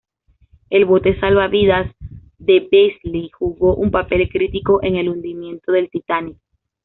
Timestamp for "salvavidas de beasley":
1.19-3.29